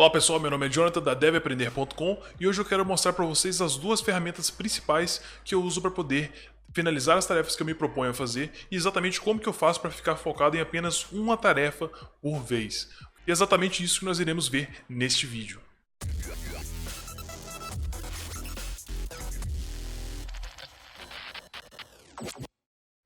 Olá 0.00 0.08
pessoal, 0.08 0.40
meu 0.40 0.50
nome 0.50 0.66
é 0.66 0.70
Jonathan 0.70 1.02
da 1.02 1.12
devaprender.com 1.12 2.22
e 2.40 2.48
hoje 2.48 2.58
eu 2.58 2.64
quero 2.64 2.86
mostrar 2.86 3.12
para 3.12 3.26
vocês 3.26 3.60
as 3.60 3.76
duas 3.76 4.00
ferramentas 4.00 4.48
principais 4.48 5.20
que 5.44 5.54
eu 5.54 5.62
uso 5.62 5.78
para 5.82 5.90
poder 5.90 6.32
finalizar 6.72 7.18
as 7.18 7.26
tarefas 7.26 7.54
que 7.54 7.60
eu 7.60 7.66
me 7.66 7.74
proponho 7.74 8.10
a 8.10 8.14
fazer 8.14 8.50
e 8.70 8.76
exatamente 8.76 9.20
como 9.20 9.38
que 9.38 9.46
eu 9.46 9.52
faço 9.52 9.78
para 9.78 9.90
ficar 9.90 10.16
focado 10.16 10.56
em 10.56 10.60
apenas 10.60 11.04
uma 11.12 11.36
tarefa 11.36 11.90
por 12.22 12.42
vez. 12.42 12.88
E 13.26 13.30
é 13.30 13.32
exatamente 13.32 13.84
isso 13.84 13.98
que 13.98 14.06
nós 14.06 14.18
iremos 14.18 14.48
ver 14.48 14.70
neste 14.88 15.26
vídeo. 15.26 15.60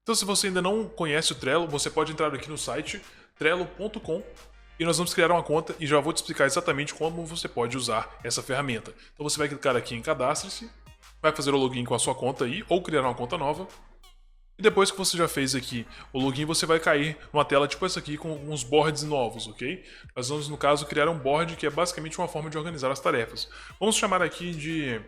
Então 0.04 0.14
se 0.14 0.24
você 0.24 0.46
ainda 0.46 0.62
não 0.62 0.88
conhece 0.88 1.32
o 1.32 1.34
Trello, 1.34 1.66
você 1.66 1.90
pode 1.90 2.12
entrar 2.12 2.32
aqui 2.32 2.48
no 2.48 2.56
site 2.56 3.02
trello.com 3.36 4.22
e 4.78 4.84
nós 4.84 4.96
vamos 4.96 5.14
criar 5.14 5.30
uma 5.30 5.42
conta 5.42 5.74
e 5.78 5.86
já 5.86 6.00
vou 6.00 6.12
te 6.12 6.16
explicar 6.16 6.46
exatamente 6.46 6.94
como 6.94 7.24
você 7.24 7.48
pode 7.48 7.76
usar 7.76 8.18
essa 8.24 8.42
ferramenta. 8.42 8.92
Então 9.14 9.28
você 9.28 9.38
vai 9.38 9.48
clicar 9.48 9.76
aqui 9.76 9.94
em 9.94 10.02
cadastre-se, 10.02 10.70
vai 11.22 11.32
fazer 11.32 11.52
o 11.52 11.56
login 11.56 11.84
com 11.84 11.94
a 11.94 11.98
sua 11.98 12.14
conta 12.14 12.44
aí, 12.44 12.64
ou 12.68 12.82
criar 12.82 13.02
uma 13.02 13.14
conta 13.14 13.38
nova. 13.38 13.68
E 14.56 14.62
depois 14.62 14.90
que 14.90 14.96
você 14.96 15.16
já 15.16 15.26
fez 15.26 15.54
aqui 15.54 15.86
o 16.12 16.18
login, 16.20 16.44
você 16.44 16.64
vai 16.64 16.78
cair 16.78 17.16
numa 17.32 17.44
tela 17.44 17.66
tipo 17.66 17.84
essa 17.84 17.98
aqui 17.98 18.16
com 18.16 18.32
uns 18.32 18.62
boards 18.62 19.02
novos, 19.02 19.48
ok? 19.48 19.84
Nós 20.14 20.28
vamos, 20.28 20.48
no 20.48 20.56
caso, 20.56 20.86
criar 20.86 21.08
um 21.08 21.18
board 21.18 21.56
que 21.56 21.66
é 21.66 21.70
basicamente 21.70 22.18
uma 22.18 22.28
forma 22.28 22.48
de 22.48 22.56
organizar 22.56 22.90
as 22.90 23.00
tarefas. 23.00 23.48
Vamos 23.80 23.96
chamar 23.96 24.22
aqui 24.22 24.52
de 24.52 25.00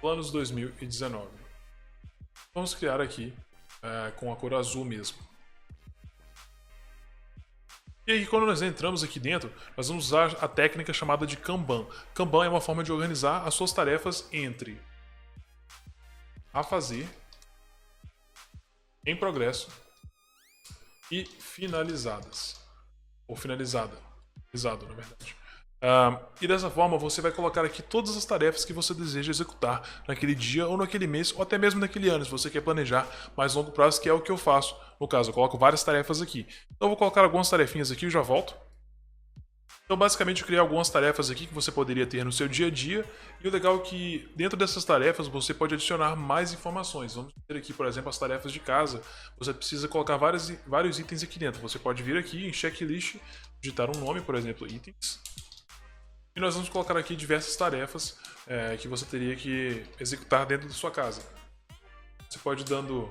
Planos 0.00 0.30
2019. 0.30 1.26
Vamos 2.54 2.74
criar 2.74 3.00
aqui 3.00 3.32
é, 3.82 4.12
com 4.12 4.32
a 4.32 4.36
cor 4.36 4.54
azul 4.54 4.84
mesmo. 4.84 5.18
E 8.06 8.12
aí, 8.12 8.26
quando 8.26 8.44
nós 8.44 8.60
entramos 8.60 9.02
aqui 9.02 9.18
dentro, 9.18 9.50
nós 9.76 9.88
vamos 9.88 10.06
usar 10.06 10.36
a 10.42 10.46
técnica 10.46 10.92
chamada 10.92 11.26
de 11.26 11.36
Kanban. 11.38 11.86
Kanban 12.14 12.44
é 12.44 12.48
uma 12.48 12.60
forma 12.60 12.84
de 12.84 12.92
organizar 12.92 13.46
as 13.46 13.54
suas 13.54 13.72
tarefas 13.72 14.28
entre 14.30 14.78
a 16.52 16.62
fazer, 16.62 17.08
em 19.06 19.16
progresso 19.16 19.68
e 21.10 21.24
finalizadas. 21.24 22.60
Ou 23.26 23.36
finalizada. 23.36 23.96
Finalizado, 24.50 24.86
na 24.86 24.94
verdade. 24.94 25.43
Uh, 25.84 26.18
e 26.40 26.48
dessa 26.48 26.70
forma 26.70 26.96
você 26.96 27.20
vai 27.20 27.30
colocar 27.30 27.62
aqui 27.62 27.82
todas 27.82 28.16
as 28.16 28.24
tarefas 28.24 28.64
que 28.64 28.72
você 28.72 28.94
deseja 28.94 29.30
executar 29.30 29.82
naquele 30.08 30.34
dia 30.34 30.66
ou 30.66 30.78
naquele 30.78 31.06
mês 31.06 31.30
ou 31.36 31.42
até 31.42 31.58
mesmo 31.58 31.78
naquele 31.78 32.08
ano, 32.08 32.24
se 32.24 32.30
você 32.30 32.48
quer 32.48 32.62
planejar 32.62 33.06
mais 33.36 33.54
longo 33.54 33.70
prazo, 33.70 34.00
que 34.00 34.08
é 34.08 34.12
o 34.12 34.20
que 34.22 34.32
eu 34.32 34.38
faço. 34.38 34.74
No 34.98 35.06
caso, 35.06 35.28
eu 35.28 35.34
coloco 35.34 35.58
várias 35.58 35.84
tarefas 35.84 36.22
aqui. 36.22 36.46
Então 36.74 36.86
eu 36.86 36.88
vou 36.88 36.96
colocar 36.96 37.20
algumas 37.20 37.50
tarefinhas 37.50 37.90
aqui 37.90 38.06
e 38.06 38.10
já 38.10 38.22
volto. 38.22 38.54
Então 39.84 39.94
basicamente 39.94 40.40
eu 40.40 40.46
criei 40.46 40.58
algumas 40.58 40.88
tarefas 40.88 41.28
aqui 41.28 41.46
que 41.46 41.52
você 41.52 41.70
poderia 41.70 42.06
ter 42.06 42.24
no 42.24 42.32
seu 42.32 42.48
dia 42.48 42.68
a 42.68 42.70
dia. 42.70 43.04
E 43.42 43.46
o 43.46 43.50
legal 43.50 43.76
é 43.76 43.80
que 43.80 44.32
dentro 44.34 44.56
dessas 44.56 44.86
tarefas 44.86 45.28
você 45.28 45.52
pode 45.52 45.74
adicionar 45.74 46.16
mais 46.16 46.50
informações. 46.50 47.14
Vamos 47.14 47.34
ter 47.46 47.58
aqui, 47.58 47.74
por 47.74 47.84
exemplo, 47.84 48.08
as 48.08 48.18
tarefas 48.18 48.50
de 48.50 48.60
casa. 48.60 49.02
Você 49.36 49.52
precisa 49.52 49.86
colocar 49.86 50.16
vários, 50.16 50.50
vários 50.66 50.98
itens 50.98 51.22
aqui 51.22 51.38
dentro. 51.38 51.60
Você 51.60 51.78
pode 51.78 52.02
vir 52.02 52.16
aqui 52.16 52.46
em 52.46 52.52
checklist, 52.54 53.16
digitar 53.60 53.94
um 53.94 54.00
nome, 54.00 54.22
por 54.22 54.34
exemplo, 54.34 54.66
itens 54.66 55.20
e 56.36 56.40
nós 56.40 56.54
vamos 56.54 56.68
colocar 56.68 56.96
aqui 56.96 57.14
diversas 57.14 57.54
tarefas 57.56 58.18
é, 58.46 58.76
que 58.76 58.88
você 58.88 59.04
teria 59.06 59.36
que 59.36 59.84
executar 60.00 60.44
dentro 60.44 60.66
da 60.66 60.74
sua 60.74 60.90
casa. 60.90 61.22
Você 62.28 62.38
pode 62.38 62.64
dando. 62.64 63.08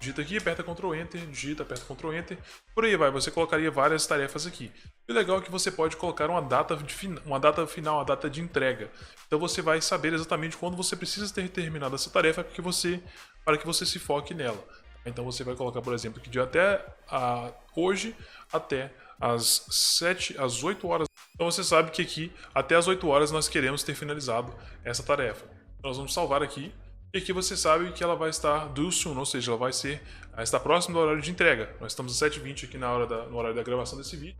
Digita 0.00 0.22
aqui, 0.22 0.36
aperta 0.36 0.62
Ctrl 0.62 0.94
Enter, 0.94 1.26
digita, 1.26 1.64
aperta 1.64 1.84
Ctrl 1.84 2.14
Enter. 2.14 2.38
Por 2.72 2.84
aí 2.84 2.96
vai, 2.96 3.10
você 3.10 3.32
colocaria 3.32 3.68
várias 3.68 4.06
tarefas 4.06 4.46
aqui. 4.46 4.70
E 5.08 5.12
o 5.12 5.14
legal 5.14 5.38
é 5.38 5.40
que 5.40 5.50
você 5.50 5.72
pode 5.72 5.96
colocar 5.96 6.30
uma 6.30 6.40
data, 6.40 6.76
de, 6.76 7.06
uma 7.26 7.40
data 7.40 7.66
final, 7.66 7.96
uma 7.96 8.04
data 8.04 8.30
de 8.30 8.40
entrega. 8.40 8.90
Então 9.26 9.40
você 9.40 9.60
vai 9.60 9.82
saber 9.82 10.14
exatamente 10.14 10.56
quando 10.56 10.76
você 10.76 10.94
precisa 10.94 11.32
ter 11.34 11.48
terminado 11.48 11.96
essa 11.96 12.08
tarefa 12.10 12.44
porque 12.44 12.62
você, 12.62 13.02
para 13.44 13.58
que 13.58 13.66
você 13.66 13.84
se 13.84 13.98
foque 13.98 14.34
nela. 14.34 14.64
Então 15.08 15.24
você 15.24 15.42
vai 15.42 15.54
colocar, 15.54 15.82
por 15.82 15.94
exemplo, 15.94 16.20
que 16.20 16.30
de 16.30 16.40
até 16.40 16.84
a, 17.08 17.50
hoje 17.74 18.14
até 18.52 18.92
às 19.20 19.66
7, 19.70 20.36
às 20.38 20.62
8 20.62 20.86
horas. 20.86 21.08
Então 21.34 21.50
você 21.50 21.64
sabe 21.64 21.90
que 21.90 22.02
aqui, 22.02 22.32
até 22.54 22.74
às 22.76 22.86
8 22.86 23.06
horas, 23.08 23.30
nós 23.30 23.48
queremos 23.48 23.82
ter 23.82 23.94
finalizado 23.94 24.54
essa 24.84 25.02
tarefa. 25.02 25.46
Nós 25.82 25.96
vamos 25.96 26.12
salvar 26.12 26.42
aqui. 26.42 26.72
E 27.12 27.18
aqui 27.18 27.32
você 27.32 27.56
sabe 27.56 27.90
que 27.92 28.04
ela 28.04 28.14
vai 28.14 28.28
estar 28.28 28.68
do 28.68 28.92
soon, 28.92 29.16
ou 29.16 29.24
seja, 29.24 29.50
ela 29.50 29.58
vai 29.58 29.72
ser 29.72 30.02
está 30.42 30.60
próximo 30.60 30.94
do 30.94 31.00
horário 31.00 31.22
de 31.22 31.30
entrega. 31.30 31.74
Nós 31.80 31.92
estamos 31.92 32.22
às 32.22 32.30
7h20 32.30 32.64
aqui 32.66 32.78
na 32.78 32.92
hora 32.92 33.06
da, 33.06 33.24
no 33.26 33.36
horário 33.36 33.56
da 33.56 33.62
gravação 33.62 33.98
desse 33.98 34.16
vídeo. 34.16 34.36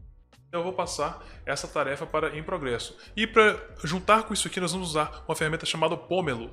Então 0.49 0.61
eu 0.61 0.65
vou 0.65 0.73
passar 0.73 1.23
essa 1.45 1.67
tarefa 1.67 2.07
para 2.07 2.37
em 2.37 2.43
progresso. 2.43 2.97
E 3.17 3.27
para 3.27 3.59
juntar 3.85 4.23
com 4.23 4.33
isso 4.33 4.49
aqui, 4.49 4.61
nós 4.61 4.73
vamos 4.73 4.91
usar 4.91 5.25
uma 5.27 5.35
ferramenta 5.35 5.67
chamada 5.67 5.97
Pomelo. 5.97 6.51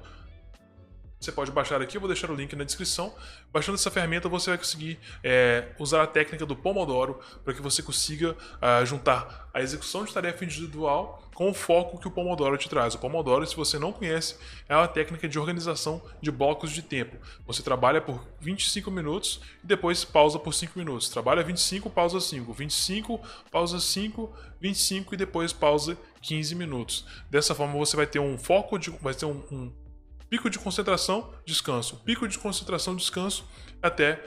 Você 1.26 1.32
pode 1.32 1.52
baixar 1.52 1.82
aqui, 1.82 1.98
eu 1.98 2.02
vou 2.02 2.08
deixar 2.08 2.30
o 2.30 2.36
link 2.36 2.56
na 2.56 2.64
descrição. 2.64 3.12
Baixando 3.52 3.80
essa 3.80 3.90
ferramenta, 3.90 4.30
você 4.30 4.52
vai 4.52 4.60
conseguir 4.60 5.00
é, 5.24 5.70
usar 5.80 6.04
a 6.04 6.08
técnica 6.08 6.46
do 6.46 6.56
Pomodoro 6.56 7.20
para 7.44 7.52
que 7.52 7.64
você 7.64 7.82
consiga 7.82 8.34
uh, 8.34 8.86
juntar 8.86 9.50
a 9.52 9.60
execução 9.60 10.06
de 10.06 10.14
tarefa 10.14 10.46
individual 10.46 11.24
com 11.34 11.50
o 11.50 11.54
foco 11.54 11.98
que 11.98 12.08
o 12.08 12.12
Pomodoro 12.12 12.56
te 12.60 12.70
traz. 12.70 12.94
O 12.94 13.00
Pomodoro, 13.00 13.44
se 13.48 13.56
você 13.56 13.80
não 13.80 13.92
conhece, 13.92 14.36
é 14.70 14.76
uma 14.76 14.88
técnica 14.88 15.28
de 15.28 15.40
organização 15.40 16.00
de 16.22 16.30
blocos 16.30 16.70
de 16.70 16.84
tempo. 16.84 17.18
Você 17.48 17.64
trabalha 17.64 18.00
por 18.00 18.24
25 18.40 18.92
minutos 18.92 19.42
e 19.64 19.66
depois 19.68 20.06
pausa 20.06 20.38
por 20.38 20.54
5 20.54 20.78
minutos. 20.78 21.10
Trabalha 21.10 21.42
25, 21.42 21.90
pausa 21.90 22.22
5. 22.22 22.54
25, 22.54 23.20
pausa 23.50 23.80
5, 23.80 24.32
25 24.62 25.16
e 25.16 25.18
depois 25.18 25.52
pausa 25.52 25.98
15 26.22 26.54
minutos. 26.54 27.04
Dessa 27.32 27.56
forma, 27.56 27.74
você 27.74 27.98
vai 27.98 28.06
ter 28.06 28.20
um 28.20 28.38
foco, 28.38 28.78
de, 28.78 28.92
vai 28.92 29.16
ter 29.16 29.26
um, 29.26 29.42
um 29.52 29.85
pico 30.30 30.50
de 30.50 30.60
concentração, 30.60 31.34
descanso, 31.46 31.98
pico 32.04 32.28
de 32.28 32.38
concentração, 32.38 32.96
descanso, 32.96 33.48
até 33.82 34.24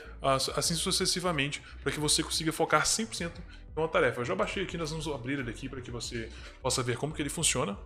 assim 0.57 0.75
sucessivamente, 0.75 1.63
para 1.83 1.93
que 1.93 2.01
você 2.01 2.23
consiga 2.23 2.53
focar 2.53 2.85
100% 2.85 3.31
em 3.77 3.81
uma 3.81 3.89
tarefa. 3.89 4.21
Eu 4.21 4.25
já 4.25 4.35
baixei 4.35 4.63
aqui, 4.63 4.77
nós 4.77 4.91
vamos 4.91 5.07
abrir 5.09 5.39
ele 5.39 5.51
aqui 5.51 5.69
para 5.69 5.81
que 5.81 5.91
você 5.91 6.29
possa 6.63 6.83
ver 6.83 6.97
como 6.97 7.13
que 7.13 7.23
ele 7.23 7.29
funciona. 7.29 7.79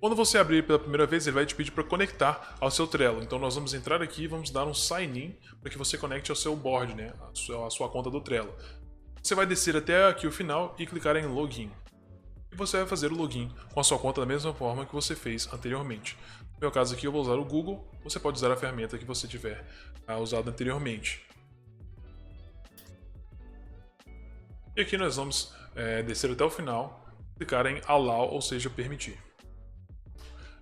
Quando 0.00 0.14
você 0.14 0.36
abrir 0.36 0.66
pela 0.66 0.78
primeira 0.78 1.06
vez, 1.06 1.26
ele 1.26 1.34
vai 1.34 1.46
te 1.46 1.54
pedir 1.54 1.70
para 1.70 1.82
conectar 1.82 2.56
ao 2.60 2.70
seu 2.70 2.86
Trello. 2.86 3.22
Então 3.22 3.38
nós 3.38 3.54
vamos 3.54 3.72
entrar 3.72 4.02
aqui 4.02 4.24
e 4.24 4.26
vamos 4.26 4.50
dar 4.50 4.66
um 4.66 4.74
sign 4.74 5.18
in 5.18 5.38
para 5.60 5.70
que 5.70 5.78
você 5.78 5.96
conecte 5.96 6.30
ao 6.30 6.36
seu 6.36 6.54
board, 6.54 6.94
né, 6.94 7.14
a 7.20 7.34
sua, 7.34 7.66
a 7.66 7.70
sua 7.70 7.88
conta 7.88 8.10
do 8.10 8.20
Trello. 8.20 8.54
Você 9.22 9.34
vai 9.34 9.46
descer 9.46 9.74
até 9.74 10.06
aqui 10.06 10.26
o 10.26 10.32
final 10.32 10.74
e 10.78 10.86
clicar 10.86 11.16
em 11.16 11.24
login 11.24 11.70
e 12.54 12.56
você 12.56 12.78
vai 12.78 12.86
fazer 12.86 13.12
o 13.12 13.16
login 13.16 13.50
com 13.72 13.80
a 13.80 13.84
sua 13.84 13.98
conta 13.98 14.20
da 14.20 14.26
mesma 14.26 14.54
forma 14.54 14.86
que 14.86 14.94
você 14.94 15.16
fez 15.16 15.52
anteriormente. 15.52 16.16
No 16.54 16.60
meu 16.60 16.70
caso 16.70 16.94
aqui 16.94 17.06
eu 17.06 17.12
vou 17.12 17.20
usar 17.20 17.34
o 17.34 17.44
Google, 17.44 17.86
você 18.02 18.18
pode 18.18 18.36
usar 18.36 18.50
a 18.52 18.56
ferramenta 18.56 18.98
que 18.98 19.04
você 19.04 19.26
tiver 19.28 19.64
uh, 20.08 20.14
usado 20.14 20.48
anteriormente. 20.48 21.24
E 24.76 24.80
aqui 24.80 24.96
nós 24.96 25.16
vamos 25.16 25.54
é, 25.76 26.02
descer 26.02 26.30
até 26.30 26.44
o 26.44 26.50
final, 26.50 27.06
clicar 27.36 27.66
em 27.66 27.80
Allow, 27.86 28.32
ou 28.32 28.40
seja, 28.40 28.68
permitir. 28.68 29.16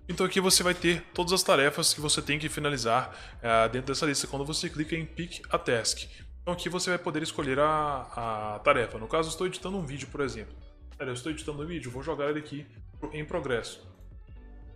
Então 0.07 0.25
aqui 0.25 0.39
você 0.39 0.61
vai 0.61 0.73
ter 0.73 1.01
todas 1.13 1.31
as 1.33 1.41
tarefas 1.41 1.93
que 1.93 2.01
você 2.01 2.21
tem 2.21 2.37
que 2.37 2.49
finalizar 2.49 3.15
uh, 3.37 3.69
dentro 3.69 3.87
dessa 3.87 4.05
lista 4.05 4.27
quando 4.27 4.45
você 4.45 4.69
clica 4.69 4.95
em 4.95 5.05
Pick 5.05 5.41
a 5.49 5.57
Task. 5.57 6.03
Então 6.41 6.53
aqui 6.53 6.67
você 6.67 6.89
vai 6.89 6.99
poder 6.99 7.23
escolher 7.23 7.57
a, 7.57 8.55
a 8.55 8.59
tarefa. 8.59 8.97
No 8.97 9.07
caso, 9.07 9.29
estou 9.29 9.47
editando 9.47 9.77
um 9.77 9.85
vídeo, 9.85 10.09
por 10.09 10.19
exemplo. 10.21 10.53
Eu 10.99 11.13
estou 11.13 11.31
editando 11.31 11.63
o 11.63 11.65
vídeo, 11.65 11.89
vou 11.89 12.03
jogar 12.03 12.29
ele 12.29 12.39
aqui 12.39 12.67
em 13.13 13.25
progresso. 13.25 13.81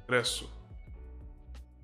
Progresso. 0.06 0.57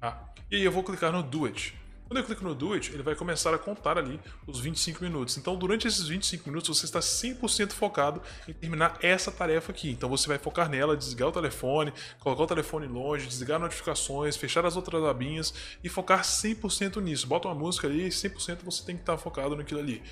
Ah, 0.03 0.19
e 0.51 0.57
aí 0.57 0.63
eu 0.65 0.71
vou 0.71 0.83
clicar 0.83 1.13
no 1.13 1.23
Do 1.23 1.45
It. 1.45 1.73
Quando 2.05 2.17
eu 2.17 2.25
clico 2.25 2.43
no 2.43 2.53
Do 2.53 2.73
It, 2.73 2.91
ele 2.93 3.01
vai 3.01 3.15
começar 3.15 3.55
a 3.55 3.57
contar 3.57 3.97
ali 3.97 4.19
os 4.45 4.59
25 4.59 5.01
minutos. 5.01 5.37
Então, 5.37 5.55
durante 5.55 5.87
esses 5.87 6.09
25 6.09 6.49
minutos, 6.49 6.77
você 6.77 6.83
está 6.83 6.99
100% 6.99 7.71
focado 7.71 8.21
em 8.45 8.51
terminar 8.51 8.97
essa 9.01 9.31
tarefa 9.31 9.71
aqui. 9.71 9.89
Então, 9.89 10.09
você 10.09 10.27
vai 10.27 10.37
focar 10.37 10.69
nela, 10.69 10.97
desligar 10.97 11.29
o 11.29 11.31
telefone, 11.31 11.93
colocar 12.19 12.43
o 12.43 12.47
telefone 12.47 12.85
longe, 12.85 13.27
desligar 13.27 13.61
notificações, 13.61 14.35
fechar 14.35 14.65
as 14.65 14.75
outras 14.75 15.01
abinhas 15.05 15.53
e 15.81 15.87
focar 15.87 16.21
100% 16.21 17.01
nisso. 17.01 17.25
Bota 17.25 17.47
uma 17.47 17.55
música 17.55 17.87
ali 17.87 18.07
e 18.07 18.09
100% 18.09 18.59
você 18.61 18.85
tem 18.85 18.97
que 18.97 19.03
estar 19.03 19.17
focado 19.17 19.55
naquilo 19.55 19.79
ali. 19.79 20.03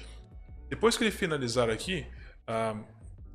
Depois 0.69 0.95
que 0.95 1.04
ele 1.04 1.12
finalizar 1.12 1.69
aqui, 1.69 2.07
ah, 2.48 2.77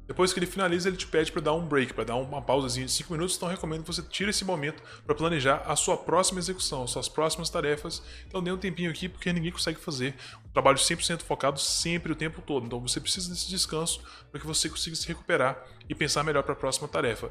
depois 0.07 0.33
que 0.33 0.39
ele 0.39 0.47
finaliza, 0.47 0.89
ele 0.89 0.97
te 0.97 1.07
pede 1.07 1.33
para 1.33 1.43
dar 1.43 1.53
um 1.53 1.67
break, 1.67 1.93
para 1.93 2.05
dar 2.05 2.15
uma 2.15 2.41
pausazinha 2.41 2.87
de 2.87 2.93
5 2.93 3.13
minutos. 3.13 3.37
Então, 3.37 3.49
recomendo 3.49 3.81
que 3.83 3.89
você 3.89 4.03
tire 4.03 4.31
esse 4.31 4.45
momento 4.45 4.81
para 5.05 5.15
planejar 5.15 5.63
a 5.67 5.75
sua 5.75 5.97
próxima 5.97 6.39
execução, 6.39 6.87
suas 6.87 7.09
próximas 7.09 7.51
tarefas. 7.51 8.03
Então, 8.29 8.43
dê 8.43 8.53
um 8.53 8.57
tempinho 8.57 8.89
aqui, 8.89 9.09
porque 9.09 9.33
ninguém 9.33 9.51
consegue 9.51 9.81
fazer 9.81 10.15
um 10.47 10.49
trabalho 10.51 10.79
100% 10.79 11.23
focado 11.23 11.59
sempre 11.59 12.13
o 12.13 12.15
tempo 12.15 12.41
todo. 12.41 12.67
Então, 12.67 12.81
você 12.81 13.01
precisa 13.01 13.29
desse 13.29 13.49
descanso 13.49 14.01
para 14.31 14.41
que 14.41 14.47
você 14.47 14.69
consiga 14.69 14.95
se 14.95 15.09
recuperar 15.09 15.61
e 15.89 15.95
pensar 15.95 16.23
melhor 16.23 16.45
para 16.45 16.53
a 16.53 16.57
próxima 16.57 16.87
tarefa. 16.87 17.31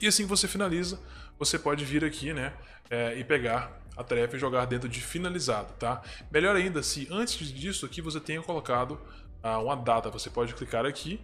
E 0.00 0.08
assim 0.08 0.24
que 0.24 0.28
você 0.28 0.48
finaliza, 0.48 1.00
você 1.38 1.56
pode 1.56 1.84
vir 1.84 2.04
aqui 2.04 2.32
né, 2.32 2.52
é, 2.90 3.16
e 3.16 3.22
pegar 3.22 3.80
a 3.96 4.02
tarefa 4.02 4.36
e 4.36 4.38
jogar 4.40 4.64
dentro 4.64 4.88
de 4.88 5.00
finalizado. 5.00 5.72
Tá? 5.74 6.02
Melhor 6.32 6.56
ainda, 6.56 6.82
se 6.82 7.06
antes 7.12 7.46
disso 7.52 7.86
aqui 7.86 8.02
você 8.02 8.18
tenha 8.18 8.42
colocado 8.42 9.00
ah, 9.40 9.58
uma 9.60 9.76
data, 9.76 10.10
você 10.10 10.28
pode 10.28 10.52
clicar 10.54 10.84
aqui 10.84 11.20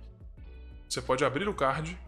você 0.88 1.02
pode 1.02 1.24
abrir 1.24 1.48
o 1.48 1.54
card 1.54 1.98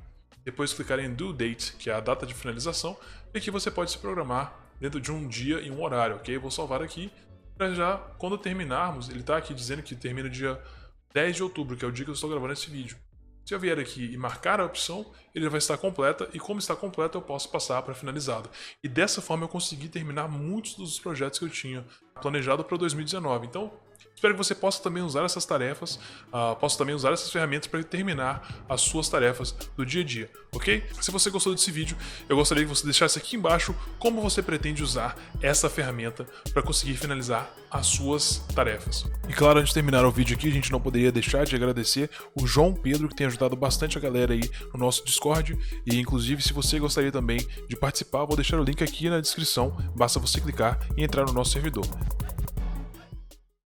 depois 0.44 0.72
clicar 0.72 1.00
em 1.00 1.12
Due 1.12 1.32
Date, 1.32 1.72
que 1.72 1.90
é 1.90 1.94
a 1.94 1.98
data 1.98 2.24
de 2.24 2.32
finalização, 2.32 2.96
e 3.34 3.38
aqui 3.38 3.50
você 3.50 3.68
pode 3.68 3.90
se 3.90 3.98
programar 3.98 4.56
dentro 4.80 5.00
de 5.00 5.10
um 5.10 5.26
dia 5.26 5.60
e 5.60 5.70
um 5.72 5.82
horário, 5.82 6.16
ok? 6.16 6.36
Eu 6.36 6.40
vou 6.40 6.52
salvar 6.52 6.82
aqui 6.82 7.10
para 7.56 7.74
já, 7.74 7.96
quando 8.18 8.38
terminarmos, 8.38 9.08
ele 9.08 9.20
está 9.20 9.36
aqui 9.36 9.52
dizendo 9.52 9.82
que 9.82 9.96
termina 9.96 10.30
dia 10.30 10.62
10 11.12 11.36
de 11.36 11.42
outubro, 11.42 11.76
que 11.76 11.84
é 11.84 11.88
o 11.88 11.90
dia 11.90 12.04
que 12.04 12.10
eu 12.10 12.14
estou 12.14 12.30
gravando 12.30 12.52
esse 12.52 12.70
vídeo. 12.70 12.96
Se 13.46 13.54
eu 13.54 13.58
vier 13.58 13.78
aqui 13.78 14.12
e 14.12 14.16
marcar 14.16 14.60
a 14.60 14.64
opção, 14.64 15.06
ele 15.34 15.48
vai 15.48 15.58
estar 15.58 15.76
completa 15.78 16.28
e 16.34 16.38
como 16.38 16.58
está 16.58 16.76
completa 16.76 17.16
eu 17.16 17.22
posso 17.22 17.48
passar 17.48 17.80
para 17.82 17.94
finalizado. 17.94 18.50
E 18.84 18.88
dessa 18.88 19.22
forma 19.22 19.44
eu 19.44 19.48
consegui 19.48 19.88
terminar 19.88 20.28
muitos 20.28 20.74
dos 20.74 20.98
projetos 20.98 21.38
que 21.38 21.44
eu 21.44 21.48
tinha 21.48 21.84
planejado 22.20 22.64
para 22.64 22.76
2019. 22.76 23.46
Então, 23.46 23.72
Espero 24.16 24.32
que 24.32 24.38
você 24.38 24.54
possa 24.54 24.82
também 24.82 25.02
usar 25.02 25.24
essas 25.24 25.44
tarefas, 25.44 26.00
uh, 26.32 26.56
possa 26.56 26.78
também 26.78 26.94
usar 26.94 27.12
essas 27.12 27.30
ferramentas 27.30 27.66
para 27.66 27.82
terminar 27.84 28.64
as 28.66 28.80
suas 28.80 29.10
tarefas 29.10 29.54
do 29.76 29.84
dia 29.84 30.00
a 30.00 30.04
dia, 30.04 30.30
ok? 30.54 30.82
Se 31.02 31.10
você 31.10 31.28
gostou 31.28 31.54
desse 31.54 31.70
vídeo, 31.70 31.96
eu 32.26 32.34
gostaria 32.34 32.64
que 32.64 32.68
você 32.68 32.84
deixasse 32.84 33.18
aqui 33.18 33.36
embaixo 33.36 33.74
como 33.98 34.22
você 34.22 34.42
pretende 34.42 34.82
usar 34.82 35.16
essa 35.42 35.68
ferramenta 35.68 36.26
para 36.52 36.62
conseguir 36.62 36.96
finalizar 36.96 37.54
as 37.70 37.88
suas 37.88 38.38
tarefas. 38.54 39.04
E 39.28 39.34
claro, 39.34 39.58
antes 39.58 39.68
de 39.68 39.74
terminar 39.74 40.04
o 40.06 40.10
vídeo 40.10 40.34
aqui, 40.34 40.48
a 40.48 40.52
gente 40.52 40.72
não 40.72 40.80
poderia 40.80 41.12
deixar 41.12 41.44
de 41.44 41.54
agradecer 41.54 42.10
o 42.34 42.46
João 42.46 42.72
Pedro, 42.72 43.08
que 43.08 43.14
tem 43.14 43.26
ajudado 43.26 43.54
bastante 43.54 43.98
a 43.98 44.00
galera 44.00 44.32
aí 44.32 44.50
no 44.72 44.80
nosso 44.80 45.04
Discord. 45.04 45.58
E 45.84 46.00
inclusive, 46.00 46.42
se 46.42 46.54
você 46.54 46.78
gostaria 46.78 47.12
também 47.12 47.46
de 47.68 47.76
participar, 47.76 48.24
vou 48.24 48.36
deixar 48.36 48.58
o 48.58 48.64
link 48.64 48.82
aqui 48.82 49.10
na 49.10 49.20
descrição, 49.20 49.76
basta 49.94 50.18
você 50.18 50.40
clicar 50.40 50.80
e 50.96 51.04
entrar 51.04 51.26
no 51.26 51.32
nosso 51.32 51.52
servidor. 51.52 51.86